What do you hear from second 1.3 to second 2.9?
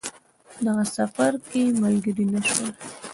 کې ملګري نه شول.